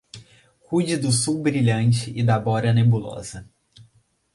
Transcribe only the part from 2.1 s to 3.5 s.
e da bora nebulosa.